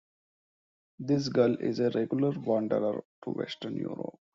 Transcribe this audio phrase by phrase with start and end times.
[0.97, 4.19] This gull is a regular wanderer to western Europe.